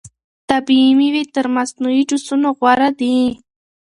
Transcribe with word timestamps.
طبیعي 0.49 0.91
مېوې 0.99 1.23
تر 1.35 1.45
مصنوعي 1.55 2.03
جوسونو 2.09 2.49
غوره 2.57 2.89
دي. 2.99 3.15